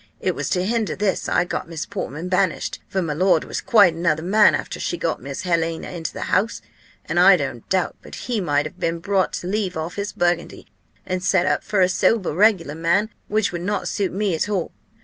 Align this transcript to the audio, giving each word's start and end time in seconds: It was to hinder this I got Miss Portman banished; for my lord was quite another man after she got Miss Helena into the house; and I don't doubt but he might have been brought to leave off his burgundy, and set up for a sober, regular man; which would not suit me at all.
It 0.19 0.33
was 0.33 0.49
to 0.49 0.65
hinder 0.65 0.95
this 0.95 1.29
I 1.29 1.45
got 1.45 1.69
Miss 1.69 1.85
Portman 1.85 2.27
banished; 2.27 2.79
for 2.87 3.03
my 3.03 3.13
lord 3.13 3.43
was 3.43 3.61
quite 3.61 3.93
another 3.93 4.23
man 4.23 4.55
after 4.55 4.79
she 4.79 4.97
got 4.97 5.21
Miss 5.21 5.43
Helena 5.43 5.89
into 5.91 6.11
the 6.11 6.21
house; 6.23 6.59
and 7.05 7.19
I 7.19 7.37
don't 7.37 7.69
doubt 7.69 7.97
but 8.01 8.15
he 8.15 8.41
might 8.41 8.65
have 8.65 8.79
been 8.79 8.97
brought 8.97 9.31
to 9.33 9.47
leave 9.47 9.77
off 9.77 9.97
his 9.97 10.11
burgundy, 10.11 10.65
and 11.05 11.21
set 11.23 11.45
up 11.45 11.63
for 11.63 11.81
a 11.81 11.87
sober, 11.87 12.33
regular 12.33 12.73
man; 12.73 13.11
which 13.27 13.51
would 13.51 13.61
not 13.61 13.87
suit 13.87 14.11
me 14.11 14.33
at 14.33 14.49
all. 14.49 14.71